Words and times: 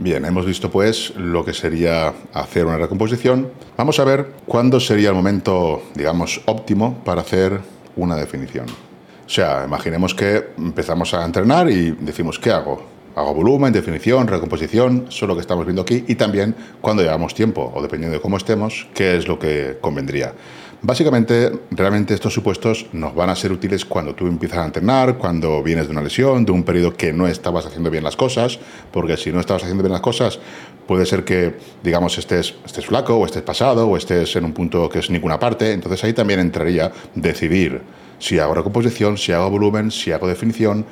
Bien, 0.00 0.24
hemos 0.24 0.46
visto 0.46 0.70
pues 0.70 1.12
lo 1.16 1.44
que 1.44 1.52
sería 1.52 2.14
hacer 2.32 2.66
una 2.66 2.76
recomposición. 2.76 3.50
Vamos 3.76 3.98
a 3.98 4.04
ver 4.04 4.28
cuándo 4.46 4.78
sería 4.78 5.08
el 5.08 5.16
momento, 5.16 5.82
digamos, 5.96 6.40
óptimo 6.46 7.02
para 7.04 7.22
hacer 7.22 7.58
una 7.96 8.14
definición. 8.14 8.66
O 8.68 9.28
sea, 9.28 9.64
imaginemos 9.66 10.14
que 10.14 10.50
empezamos 10.56 11.14
a 11.14 11.24
entrenar 11.24 11.68
y 11.68 11.90
decimos, 11.98 12.38
¿qué 12.38 12.52
hago? 12.52 12.80
Hago 13.16 13.34
volumen, 13.34 13.72
definición, 13.72 14.28
recomposición, 14.28 15.06
eso 15.08 15.24
es 15.24 15.28
lo 15.28 15.34
que 15.34 15.40
estamos 15.40 15.66
viendo 15.66 15.82
aquí, 15.82 16.04
y 16.06 16.14
también 16.14 16.54
cuando 16.80 17.02
llevamos 17.02 17.34
tiempo, 17.34 17.72
o 17.74 17.82
dependiendo 17.82 18.14
de 18.16 18.22
cómo 18.22 18.36
estemos, 18.36 18.86
qué 18.94 19.16
es 19.16 19.26
lo 19.26 19.36
que 19.40 19.78
convendría. 19.80 20.32
Básicamente, 20.80 21.50
realmente 21.72 22.14
estos 22.14 22.32
supuestos 22.32 22.86
nos 22.92 23.12
van 23.12 23.30
a 23.30 23.34
ser 23.34 23.50
útiles 23.50 23.84
cuando 23.84 24.14
tú 24.14 24.28
empiezas 24.28 24.58
a 24.58 24.66
entrenar, 24.66 25.18
cuando 25.18 25.60
vienes 25.60 25.86
de 25.86 25.92
una 25.92 26.02
lesión, 26.02 26.44
de 26.44 26.52
un 26.52 26.62
periodo 26.62 26.94
que 26.94 27.12
no 27.12 27.26
estabas 27.26 27.66
haciendo 27.66 27.90
bien 27.90 28.04
las 28.04 28.14
cosas, 28.14 28.60
porque 28.92 29.16
si 29.16 29.32
no 29.32 29.40
estabas 29.40 29.64
haciendo 29.64 29.82
bien 29.82 29.92
las 29.92 30.00
cosas, 30.00 30.38
puede 30.86 31.04
ser 31.04 31.24
que, 31.24 31.56
digamos, 31.82 32.16
estés, 32.16 32.54
estés 32.64 32.86
flaco 32.86 33.16
o 33.16 33.26
estés 33.26 33.42
pasado 33.42 33.88
o 33.88 33.96
estés 33.96 34.36
en 34.36 34.44
un 34.44 34.52
punto 34.52 34.88
que 34.88 35.00
es 35.00 35.10
ninguna 35.10 35.40
parte. 35.40 35.72
Entonces 35.72 36.04
ahí 36.04 36.12
también 36.12 36.38
entraría 36.38 36.92
decidir 37.14 37.82
si 38.18 38.38
hago 38.38 38.54
recomposición, 38.54 39.16
si 39.18 39.32
hago 39.32 39.50
volumen, 39.50 39.90
si 39.90 40.12
hago 40.12 40.26
definición. 40.28 40.84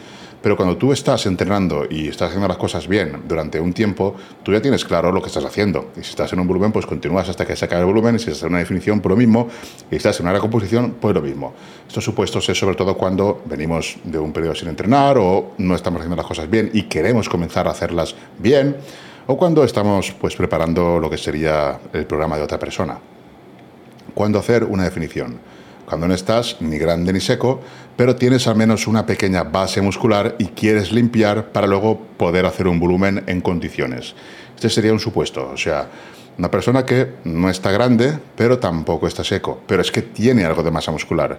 Pero 0.42 0.56
cuando 0.56 0.76
tú 0.76 0.92
estás 0.92 1.26
entrenando 1.26 1.86
y 1.90 2.06
estás 2.06 2.28
haciendo 2.28 2.46
las 2.46 2.56
cosas 2.56 2.86
bien 2.86 3.22
durante 3.26 3.58
un 3.58 3.72
tiempo, 3.72 4.14
tú 4.44 4.52
ya 4.52 4.62
tienes 4.62 4.84
claro 4.84 5.10
lo 5.10 5.20
que 5.20 5.26
estás 5.26 5.44
haciendo. 5.44 5.90
Y 5.96 6.04
si 6.04 6.10
estás 6.10 6.32
en 6.34 6.38
un 6.38 6.46
volumen, 6.46 6.70
pues 6.70 6.86
continúas 6.86 7.28
hasta 7.28 7.44
que 7.44 7.56
se 7.56 7.64
el 7.66 7.84
volumen. 7.84 8.14
Y 8.14 8.18
si 8.20 8.30
estás 8.30 8.44
en 8.44 8.50
una 8.50 8.60
definición, 8.60 9.00
por 9.00 9.10
lo 9.10 9.16
mismo. 9.16 9.48
Y 9.88 9.90
si 9.90 9.96
estás 9.96 10.20
en 10.20 10.26
una 10.26 10.34
recomposición, 10.34 10.98
pues 11.00 11.14
lo 11.14 11.20
mismo. 11.22 11.52
Estos 11.88 12.04
supuestos 12.04 12.48
es 12.48 12.56
sobre 12.56 12.76
todo 12.76 12.96
cuando 12.96 13.42
venimos 13.46 13.96
de 14.04 14.18
un 14.18 14.32
periodo 14.32 14.54
sin 14.54 14.68
entrenar 14.68 15.18
o 15.18 15.54
no 15.58 15.74
estamos 15.74 15.98
haciendo 15.98 16.16
las 16.16 16.26
cosas 16.26 16.48
bien 16.48 16.70
y 16.72 16.82
queremos 16.82 17.28
comenzar 17.28 17.66
a 17.66 17.72
hacerlas 17.72 18.14
bien. 18.38 18.76
O 19.26 19.36
cuando 19.36 19.64
estamos 19.64 20.12
pues, 20.12 20.36
preparando 20.36 21.00
lo 21.00 21.10
que 21.10 21.18
sería 21.18 21.80
el 21.92 22.06
programa 22.06 22.36
de 22.36 22.44
otra 22.44 22.58
persona. 22.58 22.96
¿Cuándo 24.14 24.38
hacer 24.38 24.62
una 24.62 24.84
definición? 24.84 25.40
Cuando 25.86 26.08
no 26.08 26.14
estás 26.14 26.56
ni 26.60 26.78
grande 26.78 27.12
ni 27.12 27.20
seco, 27.20 27.60
pero 27.96 28.16
tienes 28.16 28.46
al 28.48 28.56
menos 28.56 28.86
una 28.86 29.06
pequeña 29.06 29.44
base 29.44 29.80
muscular 29.80 30.34
y 30.38 30.46
quieres 30.46 30.92
limpiar 30.92 31.52
para 31.52 31.66
luego 31.66 32.00
poder 32.16 32.44
hacer 32.44 32.66
un 32.66 32.80
volumen 32.80 33.22
en 33.26 33.40
condiciones. 33.40 34.14
Este 34.54 34.68
sería 34.68 34.92
un 34.92 35.00
supuesto, 35.00 35.50
o 35.52 35.56
sea, 35.56 35.88
una 36.38 36.50
persona 36.50 36.84
que 36.84 37.14
no 37.24 37.48
está 37.48 37.70
grande, 37.70 38.18
pero 38.36 38.58
tampoco 38.58 39.06
está 39.06 39.24
seco, 39.24 39.62
pero 39.66 39.80
es 39.80 39.90
que 39.90 40.02
tiene 40.02 40.44
algo 40.44 40.62
de 40.62 40.70
masa 40.70 40.90
muscular. 40.90 41.38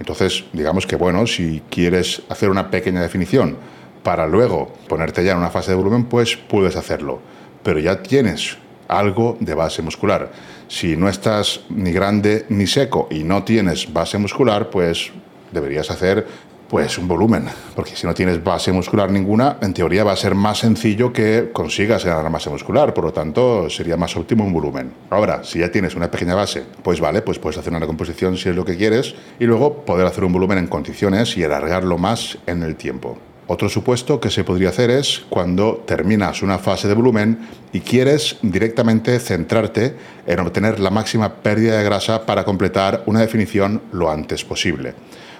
Entonces, 0.00 0.44
digamos 0.52 0.86
que 0.86 0.96
bueno, 0.96 1.26
si 1.26 1.62
quieres 1.70 2.22
hacer 2.28 2.50
una 2.50 2.70
pequeña 2.70 3.02
definición 3.02 3.56
para 4.02 4.26
luego 4.26 4.72
ponerte 4.88 5.22
ya 5.22 5.32
en 5.32 5.38
una 5.38 5.50
fase 5.50 5.70
de 5.70 5.76
volumen, 5.76 6.06
pues 6.06 6.36
puedes 6.36 6.74
hacerlo, 6.74 7.20
pero 7.62 7.78
ya 7.78 8.02
tienes 8.02 8.56
algo 8.88 9.36
de 9.40 9.54
base 9.54 9.82
muscular. 9.82 10.30
Si 10.68 10.96
no 10.96 11.08
estás 11.08 11.60
ni 11.68 11.92
grande 11.92 12.46
ni 12.48 12.66
seco 12.66 13.08
y 13.10 13.24
no 13.24 13.44
tienes 13.44 13.92
base 13.92 14.18
muscular, 14.18 14.70
pues 14.70 15.12
deberías 15.52 15.90
hacer 15.90 16.26
pues 16.72 16.96
un 16.96 17.06
volumen, 17.06 17.50
porque 17.76 17.94
si 17.94 18.06
no 18.06 18.14
tienes 18.14 18.42
base 18.42 18.72
muscular 18.72 19.10
ninguna, 19.10 19.58
en 19.60 19.74
teoría 19.74 20.04
va 20.04 20.12
a 20.12 20.16
ser 20.16 20.34
más 20.34 20.60
sencillo 20.60 21.12
que 21.12 21.50
consigas 21.52 22.02
ganar 22.02 22.32
base 22.32 22.48
muscular, 22.48 22.94
por 22.94 23.04
lo 23.04 23.12
tanto 23.12 23.68
sería 23.68 23.98
más 23.98 24.16
óptimo 24.16 24.42
un 24.46 24.54
volumen. 24.54 24.90
Ahora, 25.10 25.44
si 25.44 25.58
ya 25.58 25.70
tienes 25.70 25.94
una 25.94 26.10
pequeña 26.10 26.34
base, 26.34 26.64
pues 26.82 26.98
vale, 26.98 27.20
pues 27.20 27.38
puedes 27.38 27.58
hacer 27.58 27.72
una 27.72 27.80
recomposición 27.80 28.38
si 28.38 28.48
es 28.48 28.56
lo 28.56 28.64
que 28.64 28.78
quieres 28.78 29.14
y 29.38 29.44
luego 29.44 29.84
poder 29.84 30.06
hacer 30.06 30.24
un 30.24 30.32
volumen 30.32 30.56
en 30.56 30.66
condiciones 30.66 31.36
y 31.36 31.44
alargarlo 31.44 31.98
más 31.98 32.38
en 32.46 32.62
el 32.62 32.76
tiempo. 32.76 33.18
Otro 33.52 33.68
supuesto 33.68 34.18
que 34.18 34.30
se 34.30 34.44
podría 34.44 34.70
hacer 34.70 34.88
es 34.88 35.26
cuando 35.28 35.84
terminas 35.86 36.40
una 36.40 36.58
fase 36.58 36.88
de 36.88 36.94
volumen 36.94 37.38
y 37.70 37.80
quieres 37.80 38.38
directamente 38.40 39.20
centrarte 39.20 39.94
en 40.26 40.40
obtener 40.40 40.80
la 40.80 40.88
máxima 40.88 41.34
pérdida 41.34 41.76
de 41.76 41.84
grasa 41.84 42.24
para 42.24 42.44
completar 42.44 43.02
una 43.04 43.20
definición 43.20 43.82
lo 43.92 44.10
antes 44.10 44.42
posible. 44.42 44.94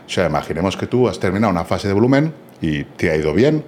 O 0.07 0.11
sea, 0.11 0.27
imaginemos 0.27 0.77
que 0.77 0.87
tú 0.87 1.09
has 1.09 1.19
terminado 1.19 1.51
una 1.51 1.65
fase 1.65 1.89
de 1.89 1.95
volumen 1.95 2.35
y 2.61 2.85
te 2.85 3.11
ha 3.11 3.17
ido 3.17 3.33
bien 3.33 3.65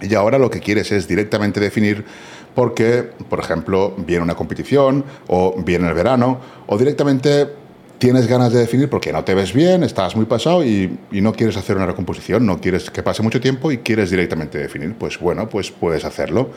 y 0.00 0.14
ahora 0.14 0.38
lo 0.38 0.48
que 0.48 0.60
quieres 0.60 0.90
es 0.90 1.06
directamente 1.06 1.60
definir 1.60 2.06
porque, 2.54 3.10
por 3.28 3.40
ejemplo, 3.40 3.94
viene 3.98 4.22
una 4.22 4.36
competición 4.36 5.04
o 5.26 5.54
viene 5.62 5.86
el 5.86 5.92
verano 5.92 6.40
o 6.66 6.78
directamente 6.78 7.46
tienes 8.00 8.26
ganas 8.26 8.50
de 8.50 8.60
definir 8.60 8.88
porque 8.88 9.12
no 9.12 9.22
te 9.24 9.34
ves 9.34 9.52
bien, 9.52 9.82
estás 9.84 10.16
muy 10.16 10.24
pasado 10.24 10.64
y, 10.64 10.98
no 11.12 11.34
quieres 11.34 11.58
hacer 11.58 11.76
una 11.76 11.84
recomposición, 11.84 12.46
no 12.46 12.58
quieres 12.58 12.90
que 12.90 13.02
pase 13.02 13.22
mucho 13.22 13.42
tiempo 13.42 13.70
y 13.70 13.78
quieres 13.78 14.10
directamente 14.10 14.56
definir, 14.56 14.94
pues 14.94 15.20
bueno, 15.20 15.48
pues 15.50 15.70
puedes 15.70 16.06
hacerlo. 16.06 16.50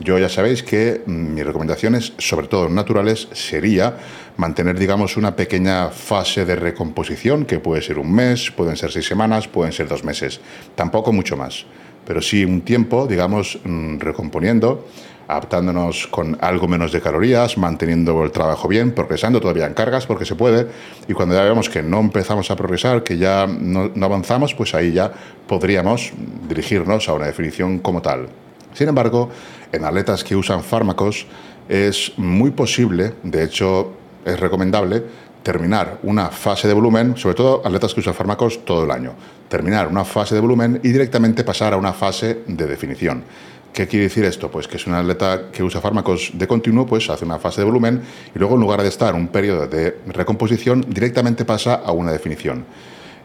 Yo 0.00 0.18
ya 0.18 0.28
sabéis 0.28 0.64
que 0.64 1.02
mm, 1.06 1.34
mis 1.34 1.46
recomendaciones, 1.46 2.14
sobre 2.18 2.48
todo 2.48 2.68
naturales, 2.68 3.28
sería 3.32 3.96
mantener, 4.36 4.76
digamos, 4.76 5.16
una 5.16 5.36
pequeña 5.36 5.90
fase 5.90 6.44
de 6.44 6.56
recomposición, 6.56 7.44
que 7.44 7.60
puede 7.60 7.80
ser 7.80 8.00
un 8.00 8.12
mes, 8.12 8.50
pueden 8.50 8.76
ser 8.76 8.90
seis 8.90 9.06
semanas, 9.06 9.46
pueden 9.46 9.72
ser 9.72 9.86
dos 9.86 10.02
meses, 10.02 10.40
tampoco 10.74 11.12
mucho 11.12 11.36
más, 11.36 11.64
pero 12.04 12.20
sí 12.20 12.44
un 12.44 12.62
tiempo, 12.62 13.06
digamos, 13.06 13.60
mm, 13.64 14.00
recomponiendo 14.00 14.84
adaptándonos 15.28 16.06
con 16.06 16.38
algo 16.40 16.66
menos 16.66 16.90
de 16.90 17.02
calorías, 17.02 17.58
manteniendo 17.58 18.24
el 18.24 18.32
trabajo 18.32 18.66
bien, 18.66 18.92
progresando 18.92 19.40
todavía 19.40 19.66
en 19.66 19.74
cargas 19.74 20.06
porque 20.06 20.24
se 20.24 20.34
puede, 20.34 20.66
y 21.06 21.12
cuando 21.12 21.34
ya 21.34 21.42
vemos 21.42 21.68
que 21.68 21.82
no 21.82 22.00
empezamos 22.00 22.50
a 22.50 22.56
progresar, 22.56 23.02
que 23.02 23.18
ya 23.18 23.46
no, 23.46 23.90
avanzamos, 24.02 24.54
pues 24.54 24.74
ahí 24.74 24.92
ya 24.92 25.12
podríamos 25.46 26.12
dirigirnos 26.48 27.08
a 27.10 27.12
una 27.12 27.26
definición 27.26 27.78
como 27.78 28.00
tal. 28.00 28.28
Sin 28.72 28.88
embargo, 28.88 29.28
en 29.70 29.84
atletas 29.84 30.24
que 30.24 30.34
usan 30.34 30.62
fármacos 30.62 31.26
es 31.68 32.12
muy 32.16 32.50
posible, 32.50 33.12
de 33.22 33.44
hecho 33.44 33.92
es 34.24 34.40
recomendable, 34.40 35.04
terminar 35.42 35.98
una 36.02 36.28
fase 36.28 36.68
de 36.68 36.74
volumen, 36.74 37.16
sobre 37.16 37.34
todo 37.34 37.62
atletas 37.64 37.92
que 37.92 38.00
usan 38.00 38.14
fármacos 38.14 38.64
todo 38.64 38.84
el 38.84 38.90
año, 38.90 39.12
terminar 39.48 39.88
una 39.88 40.04
fase 40.04 40.34
de 40.34 40.40
volumen 40.40 40.80
y 40.82 40.88
directamente 40.88 41.44
pasar 41.44 41.74
a 41.74 41.76
una 41.76 41.92
fase 41.92 42.42
de 42.46 42.66
definición. 42.66 43.24
¿Qué 43.72 43.86
quiere 43.86 44.04
decir 44.04 44.24
esto? 44.24 44.50
Pues 44.50 44.66
que 44.66 44.76
es 44.76 44.86
un 44.86 44.94
atleta 44.94 45.50
que 45.52 45.62
usa 45.62 45.80
fármacos 45.80 46.32
de 46.34 46.48
continuo, 46.48 46.84
pues 46.84 47.08
hace 47.10 47.24
una 47.24 47.38
fase 47.38 47.60
de 47.60 47.66
volumen 47.66 48.02
y 48.34 48.38
luego 48.38 48.56
en 48.56 48.60
lugar 48.60 48.82
de 48.82 48.88
estar 48.88 49.14
un 49.14 49.28
periodo 49.28 49.68
de 49.68 49.98
recomposición, 50.06 50.84
directamente 50.88 51.44
pasa 51.44 51.74
a 51.74 51.92
una 51.92 52.10
definición. 52.10 52.64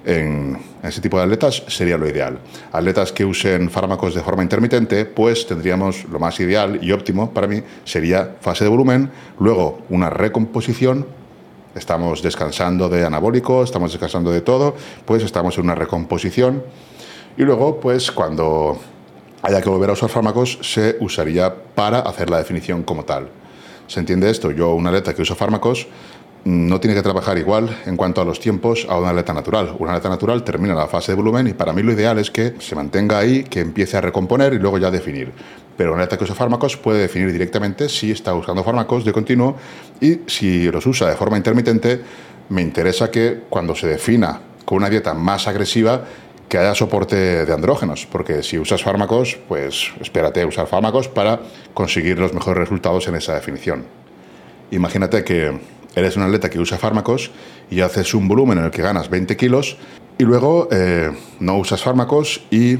En 0.05 0.59
ese 0.83 0.99
tipo 0.99 1.17
de 1.17 1.23
atletas 1.23 1.63
sería 1.67 1.97
lo 1.97 2.07
ideal. 2.07 2.37
Atletas 2.73 3.13
que 3.13 3.23
usen 3.23 3.69
fármacos 3.69 4.13
de 4.13 4.21
forma 4.21 4.43
intermitente, 4.43 5.05
pues 5.05 5.47
tendríamos 5.47 6.03
lo 6.05 6.19
más 6.19 6.39
ideal 6.39 6.77
y 6.81 6.91
óptimo 6.91 7.31
para 7.31 7.47
mí 7.47 7.63
sería 7.85 8.35
fase 8.41 8.65
de 8.65 8.69
volumen, 8.69 9.09
luego 9.39 9.79
una 9.89 10.09
recomposición, 10.09 11.07
estamos 11.73 12.21
descansando 12.21 12.89
de 12.89 13.05
anabólico, 13.05 13.63
estamos 13.63 13.93
descansando 13.93 14.31
de 14.31 14.41
todo, 14.41 14.75
pues 15.05 15.23
estamos 15.23 15.57
en 15.57 15.63
una 15.63 15.75
recomposición 15.75 16.63
y 17.37 17.43
luego 17.43 17.79
pues 17.79 18.11
cuando 18.11 18.77
haya 19.43 19.61
que 19.61 19.69
volver 19.69 19.89
a 19.89 19.93
usar 19.93 20.09
fármacos, 20.09 20.57
se 20.61 20.97
usaría 21.01 21.53
para 21.75 21.99
hacer 21.99 22.29
la 22.29 22.37
definición 22.37 22.83
como 22.83 23.03
tal. 23.03 23.27
¿Se 23.87 23.99
entiende 23.99 24.29
esto? 24.29 24.51
Yo, 24.51 24.73
un 24.73 24.87
atleta 24.87 25.13
que 25.13 25.21
usa 25.21 25.35
fármacos, 25.35 25.85
no 26.45 26.79
tiene 26.79 26.95
que 26.95 27.01
trabajar 27.01 27.37
igual 27.37 27.77
en 27.85 27.95
cuanto 27.95 28.21
a 28.21 28.25
los 28.25 28.39
tiempos 28.39 28.85
a 28.89 28.97
una 28.97 29.09
atleta 29.09 29.33
natural. 29.33 29.75
Una 29.79 29.91
atleta 29.91 30.09
natural 30.09 30.43
termina 30.43 30.73
la 30.73 30.87
fase 30.87 31.11
de 31.11 31.17
volumen 31.17 31.47
y 31.47 31.53
para 31.53 31.73
mí 31.73 31.83
lo 31.83 31.91
ideal 31.91 32.19
es 32.19 32.31
que 32.31 32.55
se 32.59 32.75
mantenga 32.75 33.19
ahí, 33.19 33.43
que 33.43 33.59
empiece 33.59 33.97
a 33.97 34.01
recomponer 34.01 34.53
y 34.53 34.59
luego 34.59 34.77
ya 34.77 34.89
definir. 34.89 35.31
Pero 35.75 35.93
un 35.93 35.99
atleta 35.99 36.17
que 36.17 36.23
usa 36.23 36.35
fármacos 36.35 36.77
puede 36.77 36.99
definir 36.99 37.31
directamente 37.31 37.89
si 37.89 38.11
está 38.11 38.33
usando 38.33 38.63
fármacos 38.63 39.03
de 39.03 39.11
continuo 39.11 39.57
y 39.99 40.19
si 40.27 40.71
los 40.71 40.85
usa 40.85 41.09
de 41.09 41.15
forma 41.15 41.35
intermitente, 41.35 42.01
me 42.49 42.61
interesa 42.61 43.11
que 43.11 43.43
cuando 43.49 43.75
se 43.75 43.87
defina 43.87 44.39
con 44.65 44.77
una 44.77 44.89
dieta 44.89 45.13
más 45.13 45.47
agresiva, 45.47 46.03
que 46.49 46.57
haya 46.57 46.75
soporte 46.75 47.45
de 47.45 47.53
andrógenos, 47.53 48.05
porque 48.05 48.43
si 48.43 48.59
usas 48.59 48.83
fármacos, 48.83 49.37
pues 49.47 49.91
espérate 49.99 50.41
a 50.41 50.47
usar 50.47 50.67
fármacos 50.67 51.07
para 51.07 51.39
conseguir 51.73 52.19
los 52.19 52.33
mejores 52.33 52.59
resultados 52.59 53.07
en 53.07 53.15
esa 53.15 53.33
definición. 53.33 53.85
Imagínate 54.71 55.23
que 55.23 55.59
eres 55.95 56.17
un 56.17 56.23
atleta 56.23 56.49
que 56.49 56.59
usa 56.59 56.77
fármacos 56.77 57.31
y 57.69 57.81
haces 57.81 58.13
un 58.13 58.27
volumen 58.27 58.57
en 58.57 58.65
el 58.65 58.71
que 58.71 58.81
ganas 58.81 59.09
20 59.09 59.37
kilos 59.37 59.77
y 60.17 60.23
luego 60.23 60.67
eh, 60.71 61.11
no 61.39 61.57
usas 61.57 61.81
fármacos 61.81 62.43
y 62.51 62.77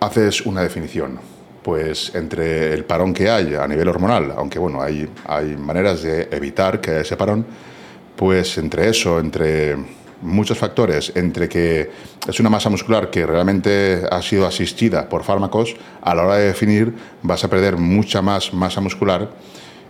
haces 0.00 0.44
una 0.46 0.62
definición. 0.62 1.18
Pues 1.62 2.14
entre 2.14 2.72
el 2.72 2.84
parón 2.84 3.12
que 3.12 3.28
hay 3.28 3.54
a 3.54 3.66
nivel 3.66 3.88
hormonal, 3.88 4.32
aunque 4.36 4.58
bueno, 4.58 4.80
hay, 4.80 5.08
hay 5.26 5.56
maneras 5.56 6.02
de 6.02 6.28
evitar 6.30 6.80
que 6.80 6.92
haya 6.92 7.00
ese 7.00 7.16
parón, 7.16 7.44
pues 8.14 8.56
entre 8.58 8.88
eso, 8.88 9.18
entre 9.18 9.76
muchos 10.22 10.58
factores, 10.58 11.12
entre 11.14 11.48
que 11.48 11.90
es 12.26 12.40
una 12.40 12.50
masa 12.50 12.70
muscular 12.70 13.10
que 13.10 13.26
realmente 13.26 14.02
ha 14.10 14.22
sido 14.22 14.46
asistida 14.46 15.08
por 15.08 15.24
fármacos, 15.24 15.76
a 16.02 16.14
la 16.14 16.24
hora 16.24 16.36
de 16.36 16.46
definir 16.46 16.94
vas 17.22 17.44
a 17.44 17.48
perder 17.48 17.76
mucha 17.76 18.22
más 18.22 18.52
masa 18.52 18.80
muscular 18.80 19.28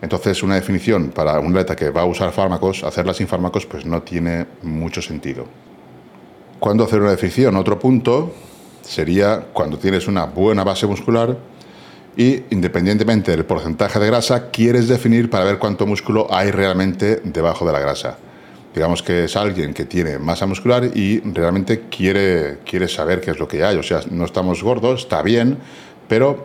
entonces, 0.03 0.43
una 0.43 0.57
definición 0.57 1.11
para 1.11 1.41
un 1.41 1.49
atleta 1.49 1.75
que 1.75 1.91
va 1.91 2.03
a 2.03 2.05
usar 2.05 2.33
fármacos, 2.33 2.85
hacerla 2.85 3.15
sin 3.15 3.27
fármacos, 3.27 3.67
pues 3.67 3.87
no 3.87 4.03
tiene 4.03 4.47
mucho 4.63 5.01
sentido. 5.01 5.47
¿Cuándo 6.61 6.85
hacer 6.85 7.01
una 7.01 7.11
definición? 7.11 7.57
Otro 7.57 7.79
punto 7.79 8.33
sería 8.83 9.47
cuando 9.53 9.79
tienes 9.79 10.07
una 10.07 10.27
buena 10.27 10.65
base 10.65 10.87
muscular 10.87 11.37
y, 12.17 12.45
independientemente 12.51 13.31
del 13.31 13.45
porcentaje 13.45 13.99
de 13.99 14.07
grasa, 14.07 14.51
quieres 14.51 14.89
definir 14.89 15.29
para 15.31 15.45
ver 15.45 15.59
cuánto 15.59 15.87
músculo 15.87 16.27
hay 16.31 16.51
realmente 16.51 17.21
debajo 17.25 17.67
de 17.67 17.73
la 17.73 17.81
grasa. 17.81 18.19
Digamos 18.77 19.03
que 19.03 19.25
es 19.25 19.37
alguien 19.37 19.73
que 19.73 19.87
tiene 19.87 20.19
masa 20.19 20.45
muscular 20.45 20.85
y 20.95 21.21
realmente 21.21 21.85
quiere, 21.89 22.59
quiere 22.59 22.89
saber 22.89 23.23
qué 23.23 23.31
es 23.31 23.39
lo 23.39 23.49
que 23.49 23.65
hay. 23.65 23.79
O 23.79 23.83
sea, 23.83 24.03
no 24.11 24.27
estamos 24.27 24.63
gordos, 24.63 25.05
está 25.05 25.23
bien, 25.23 25.57
pero 26.09 26.45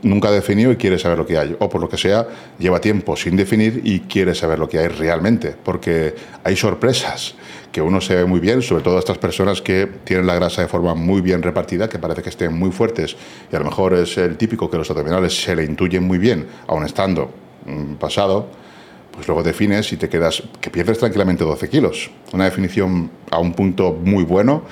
nunca 0.00 0.28
ha 0.28 0.32
definido 0.32 0.72
y 0.72 0.76
quiere 0.76 0.98
saber 0.98 1.18
lo 1.18 1.26
que 1.26 1.36
hay, 1.36 1.54
o 1.58 1.68
por 1.68 1.82
lo 1.82 1.90
que 1.90 1.98
sea, 1.98 2.26
lleva 2.58 2.80
tiempo 2.80 3.16
sin 3.16 3.36
definir 3.36 3.82
y 3.84 4.00
quiere 4.00 4.34
saber 4.34 4.58
lo 4.58 4.66
que 4.66 4.78
hay 4.78 4.88
realmente, 4.88 5.54
porque 5.62 6.14
hay 6.42 6.56
sorpresas 6.56 7.34
que 7.70 7.82
uno 7.82 8.00
se 8.00 8.14
ve 8.14 8.24
muy 8.24 8.40
bien, 8.40 8.62
sobre 8.62 8.82
todo 8.82 8.98
estas 8.98 9.18
personas 9.18 9.60
que 9.60 9.86
tienen 10.04 10.26
la 10.26 10.36
grasa 10.36 10.62
de 10.62 10.68
forma 10.68 10.94
muy 10.94 11.20
bien 11.20 11.42
repartida, 11.42 11.86
que 11.86 11.98
parece 11.98 12.22
que 12.22 12.30
estén 12.30 12.58
muy 12.58 12.70
fuertes, 12.70 13.14
y 13.52 13.56
a 13.56 13.58
lo 13.58 13.66
mejor 13.66 13.92
es 13.92 14.16
el 14.16 14.38
típico 14.38 14.70
que 14.70 14.78
los 14.78 14.88
abdominales 14.88 15.38
se 15.42 15.54
le 15.54 15.64
intuyen 15.64 16.02
muy 16.02 16.16
bien, 16.16 16.46
aun 16.66 16.86
estando 16.86 17.30
mm, 17.66 17.96
pasado, 17.96 18.48
pues 19.18 19.26
luego 19.26 19.42
defines 19.42 19.92
y 19.92 19.96
te 19.96 20.08
quedas, 20.08 20.44
que 20.60 20.70
pierdes 20.70 21.00
tranquilamente 21.00 21.42
12 21.42 21.68
kilos. 21.68 22.08
Una 22.32 22.44
definición 22.44 23.10
a 23.32 23.40
un 23.40 23.52
punto 23.52 23.92
muy 23.92 24.22
bueno, 24.22 24.62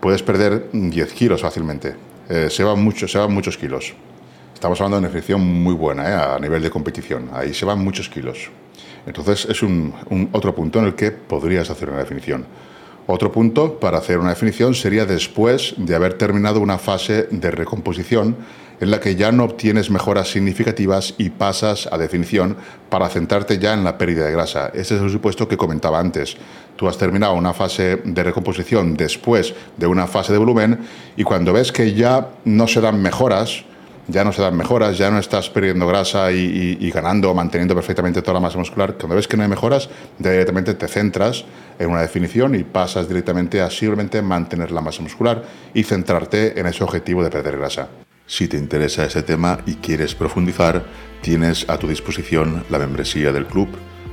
puedes 0.00 0.20
perder 0.20 0.68
10 0.72 1.12
kilos 1.12 1.42
fácilmente. 1.42 1.94
Eh, 2.28 2.48
se, 2.50 2.64
van 2.64 2.82
mucho, 2.82 3.06
se 3.06 3.18
van 3.18 3.32
muchos 3.32 3.56
kilos. 3.56 3.94
Estamos 4.52 4.80
hablando 4.80 4.96
de 4.96 4.98
una 5.02 5.08
definición 5.10 5.62
muy 5.62 5.74
buena 5.74 6.10
¿eh? 6.10 6.34
a 6.34 6.38
nivel 6.40 6.60
de 6.60 6.70
competición. 6.70 7.30
Ahí 7.32 7.54
se 7.54 7.64
van 7.64 7.78
muchos 7.78 8.08
kilos. 8.08 8.50
Entonces 9.06 9.46
es 9.48 9.62
un, 9.62 9.94
otro 10.32 10.52
punto 10.56 10.80
en 10.80 10.86
el 10.86 10.96
que 10.96 11.12
podrías 11.12 11.70
hacer 11.70 11.88
una 11.88 12.00
definición. 12.00 12.44
Otro 13.06 13.32
punto 13.32 13.80
para 13.80 13.98
hacer 13.98 14.18
una 14.18 14.30
definición 14.30 14.74
sería 14.74 15.06
después 15.06 15.74
de 15.76 15.94
haber 15.94 16.14
terminado 16.14 16.60
una 16.60 16.78
fase 16.78 17.26
de 17.30 17.50
recomposición 17.50 18.36
en 18.82 18.90
la 18.90 19.00
que 19.00 19.14
ya 19.14 19.30
no 19.30 19.44
obtienes 19.44 19.90
mejoras 19.90 20.28
significativas 20.28 21.14
y 21.16 21.30
pasas 21.30 21.88
a 21.92 21.98
definición 21.98 22.56
para 22.90 23.08
centrarte 23.08 23.58
ya 23.58 23.74
en 23.74 23.84
la 23.84 23.96
pérdida 23.96 24.26
de 24.26 24.32
grasa. 24.32 24.72
Ese 24.74 24.96
es 24.96 25.02
el 25.02 25.10
supuesto 25.10 25.46
que 25.46 25.56
comentaba 25.56 26.00
antes. 26.00 26.36
Tú 26.74 26.88
has 26.88 26.98
terminado 26.98 27.34
una 27.34 27.52
fase 27.52 28.00
de 28.04 28.22
recomposición 28.24 28.96
después 28.96 29.54
de 29.76 29.86
una 29.86 30.08
fase 30.08 30.32
de 30.32 30.38
volumen 30.38 30.80
y 31.16 31.22
cuando 31.22 31.52
ves 31.52 31.70
que 31.70 31.94
ya 31.94 32.30
no 32.44 32.66
se 32.66 32.80
dan 32.80 33.00
mejoras, 33.00 33.64
ya 34.08 34.24
no 34.24 34.32
se 34.32 34.42
dan 34.42 34.56
mejoras, 34.56 34.98
ya 34.98 35.10
no 35.10 35.18
estás 35.18 35.50
perdiendo 35.50 35.86
grasa 35.86 36.32
y, 36.32 36.90
ganando 36.90 37.30
o 37.30 37.34
manteniendo 37.34 37.74
perfectamente 37.74 38.22
toda 38.22 38.34
la 38.34 38.40
masa 38.40 38.58
muscular. 38.58 38.94
Cuando 38.94 39.16
ves 39.16 39.28
que 39.28 39.36
no 39.36 39.42
hay 39.42 39.48
mejoras, 39.48 39.88
directamente 40.18 40.74
te 40.74 40.88
centras 40.88 41.44
en 41.78 41.90
una 41.90 42.00
definición 42.00 42.54
y 42.54 42.64
pasas 42.64 43.08
directamente 43.08 43.60
a 43.60 43.70
simplemente 43.70 44.22
mantener 44.22 44.72
la 44.72 44.80
masa 44.80 45.02
muscular 45.02 45.42
y 45.74 45.84
centrarte 45.84 46.58
en 46.58 46.66
ese 46.66 46.84
objetivo 46.84 47.22
de 47.22 47.30
perder 47.30 47.58
grasa. 47.58 47.88
Si 48.26 48.48
te 48.48 48.56
interesa 48.56 49.04
ese 49.04 49.22
tema 49.22 49.60
y 49.66 49.74
quieres 49.74 50.14
profundizar, 50.14 50.84
tienes 51.20 51.68
a 51.68 51.78
tu 51.78 51.86
disposición 51.86 52.64
la 52.70 52.78
membresía 52.78 53.32
del 53.32 53.46
club, 53.46 53.68